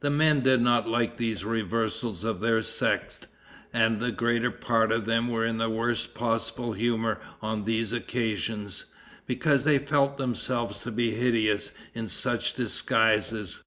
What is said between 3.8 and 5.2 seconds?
the greater part of